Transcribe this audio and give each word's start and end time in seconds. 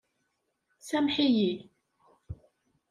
Sameḥ-iyi. 0.87 1.53